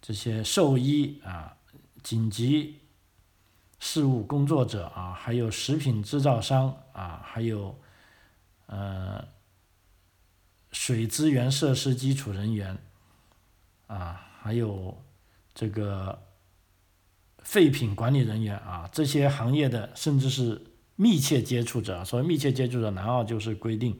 [0.00, 1.56] 这些兽医啊、
[2.00, 2.78] 紧急
[3.80, 7.76] 事务工作者啊，还有食品制造商啊，还有
[8.66, 9.26] 呃
[10.76, 12.76] 水资源设施基础人员
[13.86, 15.02] 啊，还有。
[15.58, 16.22] 这个
[17.38, 20.62] 废品管理人员啊，这些行业的甚至是
[20.96, 23.98] 密切接触者，所谓密切接触者，南澳就是规定，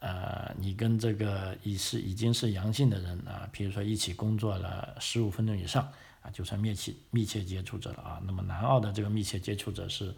[0.00, 5.88] 呃，你跟这个已是已经是阳性的人啊，比如说一起工作了十五分钟以上
[6.20, 8.20] 啊，就算密切密切接触者了啊。
[8.26, 10.12] 那么南澳的这个密切接触者是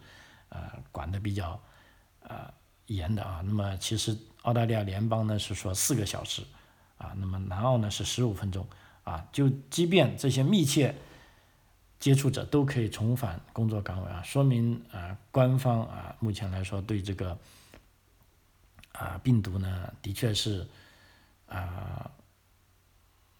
[0.49, 1.61] 呃管的比较
[2.21, 2.51] 呃
[2.95, 3.41] 严的啊。
[3.45, 6.43] 那么其实澳大利亚联邦呢是说四个小时
[6.97, 8.67] 啊，那么南澳呢是十五分钟
[9.03, 9.27] 啊。
[9.31, 10.95] 就即便这些密切
[11.99, 17.37] 接触者都可以重返工作岗位啊， 说明啊官方啊目前来说对这个
[18.93, 20.67] 啊病毒呢的确是
[21.47, 22.09] 啊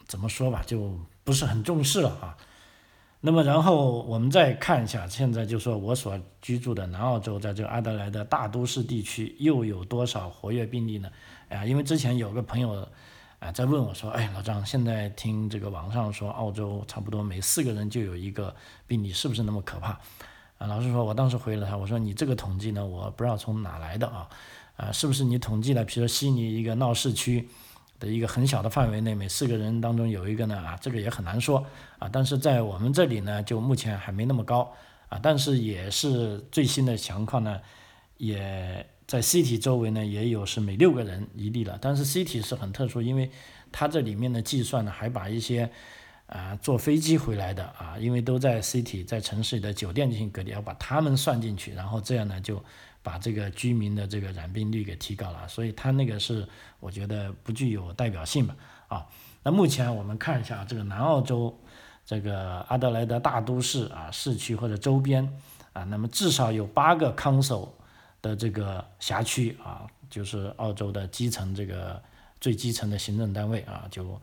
[0.05, 2.37] 怎么说吧，就不是很重视了啊。
[3.21, 11.09] 那么然后我们再看一下，现在就说我所居住的南澳洲，在这个阿德莱的大都市地区又有多少活跃病例呢？
[11.49, 12.87] 啊，因为之前有个朋友。
[13.41, 18.55] 啊，在问我说，哎，老张，现在听这个网上说，澳洲差不多每四个人就有一个
[18.85, 19.99] 病例，是不是那么可怕？
[20.59, 24.29] 啊，老实说，我当时回了他，我说你这个统计呢，我不知道从哪来的啊，
[24.77, 27.49] 啊，是不是你统计了，比如说悉尼一个闹市区
[28.01, 30.57] 的一个很小的范围内，每四个人当中有一个呢？
[30.57, 31.65] 啊，这个也很难说
[31.99, 32.09] 啊。
[32.11, 34.73] 但是在我们这里呢，就目前还没那么高
[35.07, 37.61] 啊，但是也是最新的情况呢，
[38.17, 38.85] 也。
[39.07, 43.29] 在 City 周围呢，也有是每六个人一例了，但是 City 是很特殊，因为
[43.69, 45.69] 它这里面的计算呢，还把一些
[46.27, 52.63] 啊坐飞机回来的啊，因为都在 City 在城市里的酒店进行隔离，要把他们算进去，然后这样呢就
[53.03, 56.47] 把这个居民的这个染病率给提高了，所以它那个是
[56.79, 58.55] 我觉得不具有代表性吧
[58.87, 59.05] 啊。
[59.43, 61.59] 那目前我们看一下这个南澳洲
[62.05, 65.27] 这个阿德莱德大都市啊市区或者周边
[65.73, 67.75] 啊，那么至少有八个康首。
[68.23, 71.99] 的这个辖区啊，就是澳洲的基层这个
[72.39, 74.21] 最基层的行政单位啊，就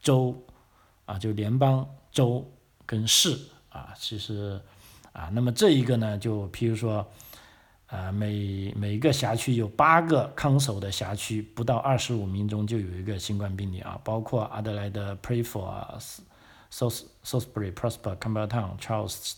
[0.00, 0.40] 州
[1.04, 2.48] 啊，就联邦、州
[2.86, 3.36] 跟市
[3.68, 4.60] 啊，其实
[5.10, 7.04] 啊，那么这一个呢，就譬如说
[7.90, 15.98] 啊，每每个辖区有八个康首的辖区，不到二十五名中就有一个新冠病例啊，包括阿德莱德、Playful、
[16.70, 19.34] South Salisbury、Prosper、Campbelltown、Charles、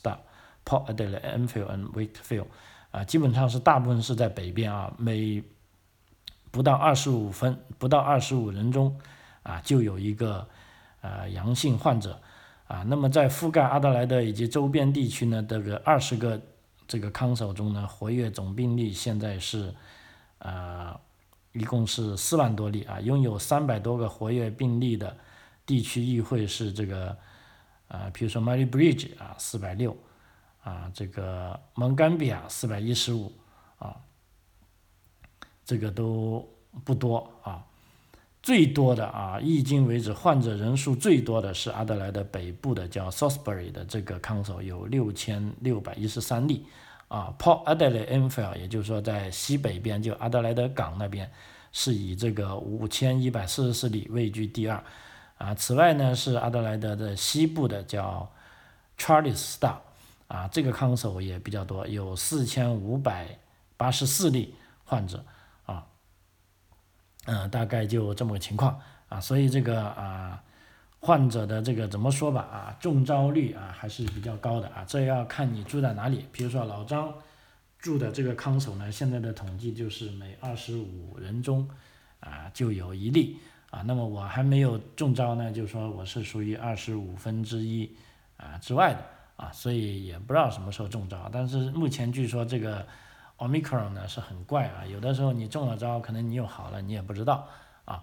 [0.67, 2.47] Port Adelaide、Enfield 和 Wakefield。
[2.91, 5.43] 啊，基本上是大部分是在北边啊，每
[6.51, 8.95] 不到二十五分，不到二十五人中，
[9.43, 10.47] 啊，就有一个
[11.01, 12.21] 呃阳性患者，
[12.67, 16.39] 啊，那么在覆盖阿德莱德以及周边地区呢，这个二十个
[16.93, 19.75] 这个康首中呢，活跃总病例现在是，
[20.41, 20.95] 呃，
[21.53, 25.17] 一共是四万多例啊，拥有三百多个活跃病例的
[25.65, 27.17] 地区议会是这个，
[27.89, 29.97] 呃，比如说 Mary Bridge 啊，四百六。
[30.61, 33.33] 啊，这个蒙甘比亚四百一十五
[33.79, 33.97] 啊，
[35.65, 36.47] 这个都
[36.85, 37.67] 不多啊。
[38.43, 46.67] 最多的啊，迄今为止患者人数最多的是阿德莱德北部的叫 Salisbury 的这个康首有六千六百一十三例
[47.07, 47.33] 啊。
[47.39, 51.31] Port Adelaide Enfield，也就是说在西北边就阿德莱德港那边
[51.71, 54.83] 是以这个五千一百四十四例位居第二
[55.39, 55.55] 啊。
[55.55, 58.29] 此外呢，是阿德莱德的西部的叫
[58.99, 59.77] Charles Star。
[60.29, 63.39] 啊，这个康首也比较多，有四千五百
[63.77, 64.55] 八十四例
[64.87, 65.23] 患者，
[67.27, 70.43] 嗯，大概就这么个情况啊，所以这个啊，
[71.01, 76.27] 患者的这个怎么说吧啊，中招率啊还是比较高的啊，这要看你住在哪里。
[76.33, 77.13] 比如说老张
[77.79, 81.69] 住的这个康首呢，现在的统计就是每二十五人中
[82.21, 83.39] 啊就有一例
[83.71, 87.91] 啊，那么我还没有中招呢，就说我是属于二十五分之一
[88.37, 89.01] 啊之外的。
[89.35, 92.87] 啊，所以也不知道什么时候中招，但是目前据说这个
[93.43, 97.47] omicron 呢是很怪啊，有的时候你中了招，可能你又好了，你也不知道
[97.85, 98.03] 啊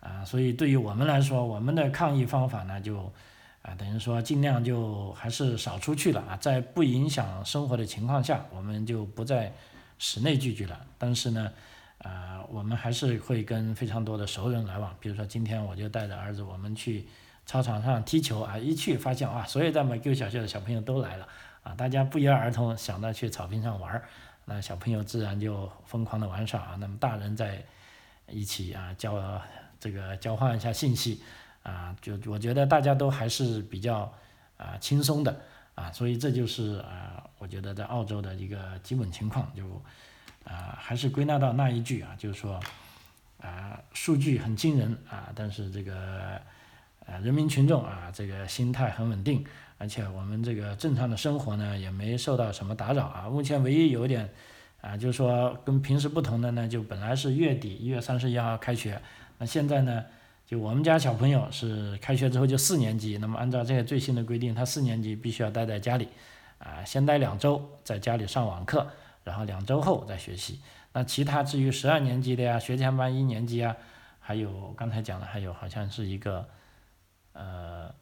[0.00, 3.12] 啊，所以对于我们来说，我们的抗疫方法呢就
[3.62, 9.52] 啊等于说尽量就还是少出去了啊，在不影响生活的情况下，我们就不在
[9.98, 10.80] 室内聚聚了。
[10.98, 11.52] 但是呢，
[11.98, 17.06] 啊我们还是会跟非常多的熟人来往，比如说今天我就带着儿子我们去。
[17.46, 21.26] 操场上踢球啊，一去发现啊，所有在麦沟小学的小朋友都来了
[21.64, 24.04] 啊，大家不约而同想到去草坪上玩儿，
[24.52, 27.64] 那小朋友自然就疯狂的玩耍啊，那么大人在
[28.26, 29.40] 一起啊交
[29.78, 31.22] 这个交换一下信息
[31.62, 34.12] 啊，就我觉得大家都还是比较
[34.56, 35.40] 啊轻松的
[35.76, 39.62] 啊，所以这就是啊，我觉得在澳洲的一个基本情况，就
[40.42, 42.58] 啊还是归纳到那一句啊，就是说
[43.40, 46.40] 啊数据很惊人啊，但是这个。
[47.06, 49.44] 啊，人民群众啊，这个心态很稳定，
[49.80, 53.30] 而且我们这个正常的生活呢，也没受到什么打扰啊。
[53.30, 54.28] 目前唯一有点
[54.82, 59.00] 啊，就是说跟平时不同的呢，就本来是月底一月三十一号开学，
[59.38, 60.04] 那现在呢，
[60.46, 66.08] 就我们家小朋友是开学之后就四年级，那么按照这个最新的规定，他四年级必须要待在家里，
[66.58, 68.86] 啊，先待两周，在家里上网课，
[69.24, 70.60] 然后两周后再学习。
[70.92, 73.74] 那其他至于十二年级的呀，学前班一年级啊，
[74.20, 76.46] 还有刚才讲的，还有好像是一个。
[77.32, 77.94] 呃，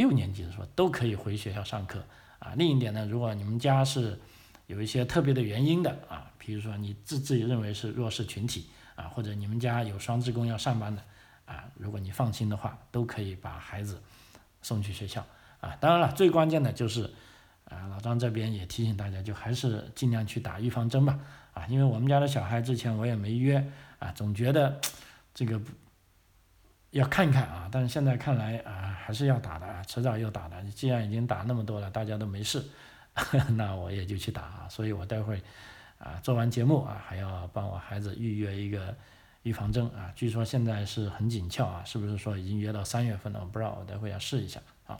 [0.00, 2.02] 六年级的时候都可以回学校上课
[2.38, 2.54] 啊。
[2.56, 4.18] 另一点呢，如果你们家是
[4.66, 11.02] 有一些特别的原因的啊，比如说你自自己认为是弱势群体啊，或者你们家有双职工要上班的
[11.44, 14.00] 啊，如果你放心的话，都可以把孩子
[14.62, 15.22] 送去学校
[15.60, 15.76] 啊。
[15.78, 17.02] 当然了，最关键的就是
[17.64, 21.18] 啊，老张这边也提醒大家，就还是尽量去打预防针吧
[21.52, 23.62] 啊，因为我们家的小孩之前我也没约
[23.98, 24.80] 啊，总觉得
[25.34, 25.60] 这个
[26.90, 30.62] 要看看啊，但是现在看来啊，还是要打的啊，迟早要打的。
[30.70, 32.64] 既然已经打那么多了，大家都没事。
[33.56, 35.40] 那我也就去打啊，所以我待会
[35.98, 38.96] 啊做完节目啊，还要帮我孩子预约一个
[39.42, 40.12] 预防针啊。
[40.14, 43.40] 据说现在是很紧俏啊，是不是说已经约到三月份了？
[43.40, 44.98] 我不知道，我待会要试一下啊。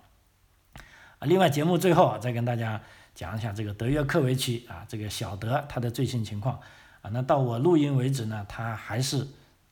[0.74, 2.80] 啊，另外节目最后啊，再跟大家
[3.14, 6.60] 讲一下这个德约科维奇啊，这个小德他的最新情况
[7.02, 7.10] 啊。
[7.12, 9.26] 那到我录音为止呢，他还是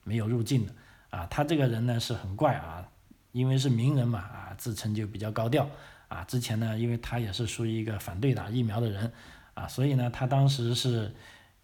[0.05, 0.73] 没有入境的
[1.11, 1.27] 啊。
[1.31, 2.89] 他这个人呢是很怪啊，
[3.33, 5.69] 因为是名人嘛啊，自称就比较高调。
[6.09, 9.13] 啊，之前呢，因为他也是属于一个反对打疫苗的人，
[9.53, 11.15] 啊，所以呢，他当时是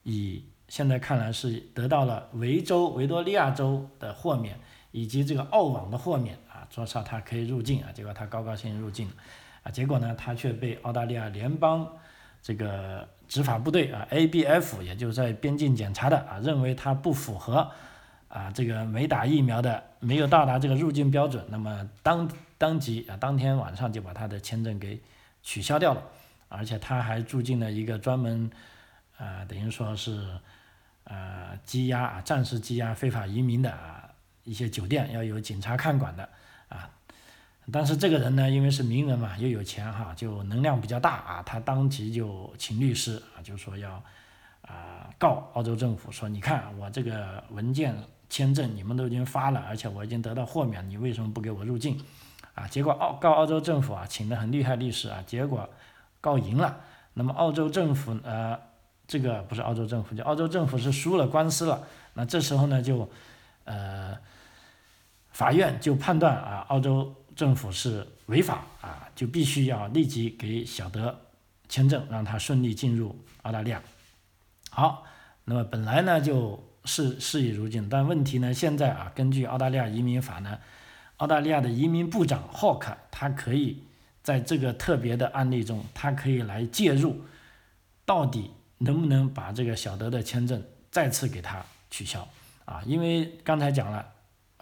[0.03, 9.11] 以现在看来是得到了维州、维多利亚州的豁免，以及这个澳网的豁免，啊，说上他可以入境啊，结果他高高兴兴入境，
[9.63, 11.91] 啊，结果呢，他却被澳大利亚联邦
[12.43, 17.71] 这个执法部队啊，ABF，也就是在边境检查的啊，认为他不符合
[18.35, 22.29] 啊这个没打疫苗的，没有到达这个入境标准，那么当。
[22.57, 24.99] 当即啊，当天晚上就把他的签证给
[25.43, 26.03] 取消掉了，
[26.49, 28.49] 而且他还住进了一个专门，
[29.19, 30.25] 呃，等于说是，
[31.03, 34.09] 呃，羁押啊，暂时羁押非法移民的啊
[34.45, 36.27] 一些酒店，要有警察看管的
[36.69, 36.89] 啊。
[37.71, 44.03] 但是这个人呢，因为是名人嘛，又有钱哈，就能量比较大啊，他当即就请律师啊，就说要
[44.63, 47.95] 啊告澳洲政府，说你看我这个文件
[48.29, 52.01] 签证你们都已经发了，而且我已经得到豁免，你为什么不给我入境？
[52.55, 55.69] 啊，结果澳告澳洲政府啊，请的很厉害律师啊，结果
[56.21, 56.81] 告赢了。
[57.15, 58.59] 那么澳洲政府呃，
[59.07, 61.87] 这个不是澳洲政府，就澳洲政府是输了官司了。
[62.15, 63.09] 那这时候呢，就
[63.65, 64.17] 呃，
[65.31, 71.17] 法院就判断啊，澳洲政府是违法啊，就必须要立即给小德
[71.69, 73.83] 签证，让他顺利进入澳大利亚。
[74.71, 75.05] 好，
[75.45, 80.59] 那么本来呢就是事已如境，但问题呢现在啊，根据澳大利亚移民法呢。
[81.19, 83.79] 澳大利亚的移民部长霍克，他可以
[84.21, 87.21] 在这个特别的案例中，他可以来介入，
[88.05, 92.29] 到底能不能把这个小德的签证再次给他取消
[92.65, 92.83] 啊？
[92.85, 94.05] 因为刚才讲了，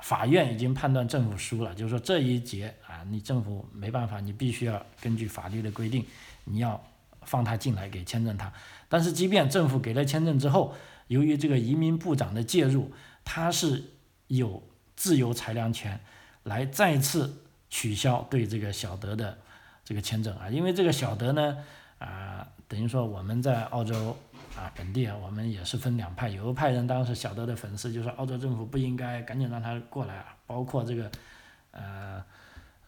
[0.02, 6.04] 法院已经判断政府输了，就是说这一节啊，你政府没办法，你必须要根据法律的规定，
[6.44, 6.78] 你要
[7.22, 8.52] 放他进来给签证他。
[8.90, 10.74] 但是即便政府给了签证之后，
[11.08, 12.90] 由于这个移民部长的介入，
[13.24, 13.82] 他是
[14.28, 14.62] 有
[14.96, 16.00] 自由裁量权。
[16.44, 17.32] 来再次
[17.70, 19.38] 取消对这个小德的
[19.84, 21.56] 这个签证啊，因为这个小德呢，
[22.00, 24.16] 啊，等于说我们在澳洲
[24.56, 31.08] 啊本地啊，我们也是分两派，有一派人当时小德的粉丝就说澳洲政府不应该赶紧让他过来啊，包括这个
[31.70, 32.20] 呃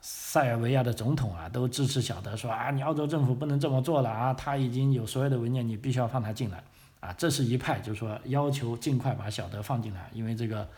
[0.01, 6.61] 塞尔维亚的总统啊都支持小德说啊，你澳洲政府不能这么做了啊，他已经有所有的文件，你必须要放他进来
[7.05, 10.69] 啊，这是一派，就是说要求尽快把小德放进来，因为这个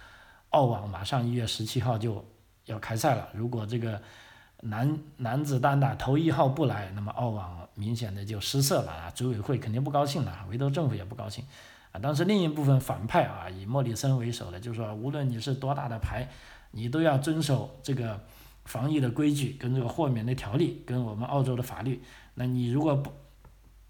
[0.51, 2.25] 澳网马上一月十七号就。
[2.67, 4.03] 要开赛了，如果这个
[4.63, 11.45] 男男子单打头一号不来，那么澳网明显的就失色了啊，组委会肯定不高兴了，维多政府也不高兴
[11.93, 12.01] 啊。
[12.03, 16.29] 但是另一部分反派啊，以莫里森为首的，就是说无论你是多大的牌，
[16.73, 18.21] 你都要遵守这个
[18.65, 22.03] 防疫的规矩，跟这个豁免的条例，跟我们澳洲的法律。
[22.35, 23.13] 那你如果不，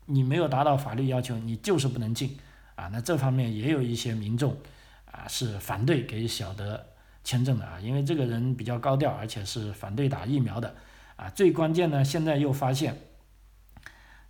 [0.07, 2.37] 你没有达到法律要求，你就是不能进
[2.75, 2.89] 啊。
[2.93, 4.57] 那这方面也有一些民众
[5.05, 6.85] 啊是反对给小德。
[7.27, 10.77] 签证的啊，因为这个人比较高调，而且是反对打疫苗的
[11.17, 11.29] 啊。
[11.31, 12.97] 最关键呢，现在又发现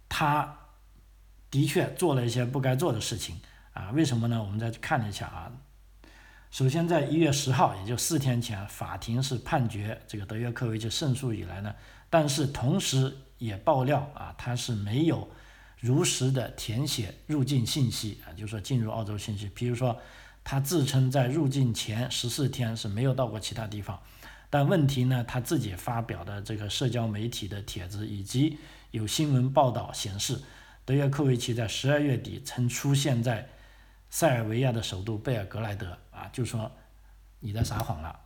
[0.09, 0.57] 他
[1.51, 3.39] 的确做了一些不该做的事情
[3.75, 3.91] 啊。
[3.91, 4.43] 为什么呢？
[4.43, 5.53] 我们再去看一下啊。
[6.51, 11.75] 首先，在一月十号，也就四天前，法庭是判决这个德约科维奇胜诉以来呢，
[12.09, 15.29] 但是同时也爆料啊，他是没有
[15.79, 19.99] 如实的填写入境信息啊，就是说进入澳洲信息，比如说。
[20.49, 24.01] 他自称在入境前十四天是没有到过其他地方，
[24.49, 28.57] 但问题呢，他自己发表的这个社交媒体的帖子以及
[28.93, 30.41] 有新闻报道显示，
[30.85, 33.49] 德约科维奇在十二月底曾出现在
[34.09, 36.71] 塞尔维亚的首都贝尔格莱德啊，就说
[37.41, 38.17] 你在撒谎了。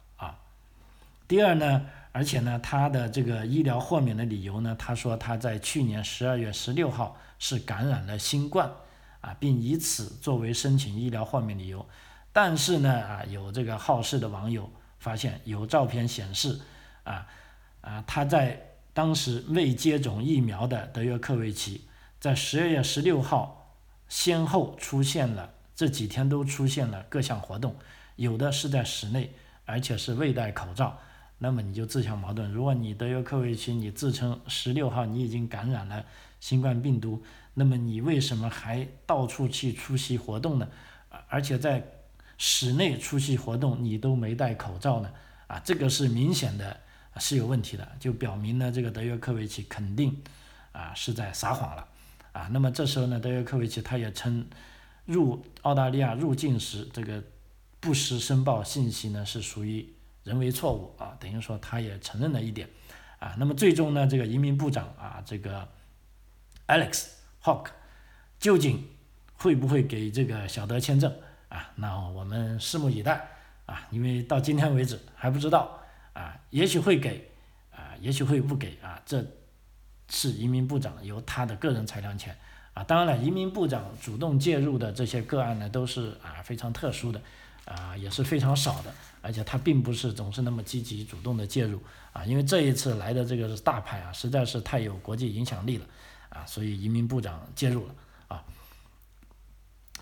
[1.31, 8.69] 第二呢，而且呢，他的这个医疗豁免的理由呢，他说他在去年十二月十六号是感染了新冠
[9.21, 11.87] 啊，并以此作为申请医疗豁免理由。
[12.33, 14.69] 但是呢，啊，有这个好事的网友
[14.99, 16.59] 发现有照片显示，
[17.05, 17.25] 啊，
[17.81, 18.61] 啊，他在
[18.93, 21.87] 当时未接种疫苗的德约科维奇，
[22.19, 23.77] 在十二月十六号
[24.09, 27.77] 先后出现了，这几天都出现了各项活动，
[28.17, 29.33] 有的是在室内，
[29.65, 30.99] 而且是未戴口罩。
[31.43, 32.53] 那么你就自相矛盾。
[32.53, 36.05] 如果你德约科维奇，你自称十六号你已经感染了
[36.39, 37.23] 新冠病毒，
[37.55, 40.69] 那么你为什么还到处去出席活动呢？
[41.29, 41.83] 而且在
[42.37, 45.11] 室内出席活动你都没戴口罩呢？
[45.47, 46.79] 啊，这个是明显的
[47.17, 50.23] 是有问题的，就表明呢这个德约科维奇肯定
[50.73, 51.89] 啊是在撒谎了。
[52.33, 54.47] 啊，那么这时候呢，德约科维奇他也称
[55.07, 57.25] 入澳大利亚入境时这个
[57.81, 59.89] 不实申报信息呢是属于。
[60.25, 62.69] 人为错误啊，等于说他也承认了一点
[63.19, 63.35] 啊。
[63.39, 65.67] 那么最终呢，这个移民部长啊，这个
[66.67, 67.07] Alex
[67.43, 67.67] Hawk
[68.39, 68.87] 究竟
[69.35, 71.13] 会不会给这个小德签证
[71.49, 71.73] 啊？
[71.77, 73.29] 那我们拭目以待
[73.67, 75.81] 啊，因为到今天为止还不知道
[76.13, 77.31] 啊，也许会给
[77.71, 79.01] 啊，也许会不给啊。
[79.07, 79.25] 这
[80.11, 82.37] 是移民部长由他的个人裁量权
[82.75, 82.85] 啊。
[82.85, 87.23] 当然了，移民部长主动介入的这些个案呢，都是啊非常特殊的。
[87.71, 88.93] 啊，也是非常少的，
[89.23, 91.81] 而且他并不是总是那么积极主动的介入
[92.13, 95.87] 啊，因为这一次来的这个是大牌啊，实在是太有国际影响力了
[96.31, 97.95] 啊，所以移民部长介入了
[98.27, 98.43] 啊。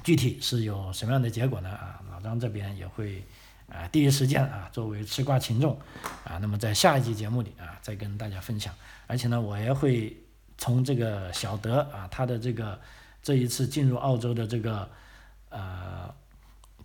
[0.03, 1.69] 具体是有什么样的结果呢？
[1.69, 3.23] 啊，老张这边也会
[3.69, 5.79] 啊第一时间啊作为吃瓜群众
[6.25, 8.75] 啊，那么在下一期节目里啊再跟大家分享，
[9.07, 10.17] 而且呢我也会
[10.57, 12.81] 从这个小德啊他的这个
[13.23, 14.89] 这一次进入澳洲的这个
[15.51, 16.15] 呃。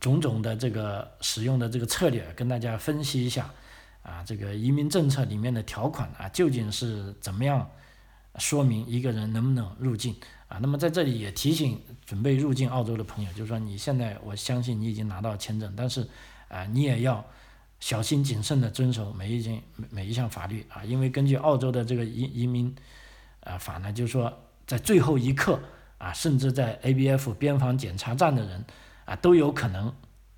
[0.04, 3.49] 种种的这个使用的这个策略，跟大家分析一下，
[4.01, 7.66] 啊，这个移民政策里面的条款啊，究竟是怎么样
[8.36, 10.14] 说明一个人能不能入境
[10.49, 10.60] 啊？
[10.62, 16.06] 那么在这里也提醒准备入境澳洲的朋友，就是说你现在我相信你已经拿到签证，但是
[16.49, 17.26] 啊，你也要
[17.80, 22.76] 小心谨慎的遵守每一件每一项法律啊，因为根据澳洲的这个移移民
[23.39, 24.38] 啊法呢，就是说
[24.68, 25.58] 在最后一刻
[25.97, 28.66] 啊，甚至在 ABF 边防检查站的人。
[29.06, 29.88] 啊，都有可能，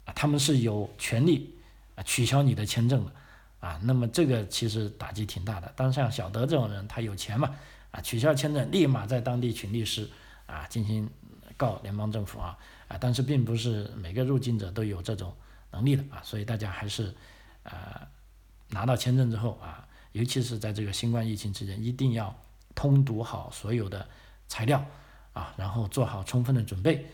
[0.05, 1.55] 啊，他们是有权利
[1.95, 3.11] 啊取消你的签证的，
[3.59, 5.71] 啊，那么这个其实打击挺大的。
[5.75, 7.55] 但是像小德这种人，他有钱嘛，
[7.91, 10.09] 啊，取消签证，立马在当地请律师，
[10.45, 11.09] 啊，进行
[11.57, 12.57] 告联邦政府啊，
[12.87, 15.33] 啊，但是并不是每个入境者都有这种
[15.71, 17.13] 能力的啊，所以大家还是，
[17.63, 18.07] 啊，
[18.69, 22.35] 拿到签证之后啊，尤其是在这个新冠疫情期间，一定要
[22.73, 24.07] 通读好所有的
[24.47, 24.83] 材料，
[25.33, 27.05] 啊，然后做好充分的准备。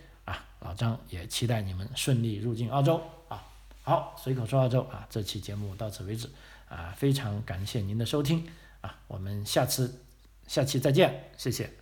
[0.62, 3.44] 老张也期待你们顺利入境澳洲啊！
[3.84, 6.30] 好，随口说澳洲啊，这期节目到此为止
[6.70, 8.48] 啊，非常感谢您的收听
[8.82, 10.04] 啊，我们下次
[10.48, 11.81] 下期再见，谢谢。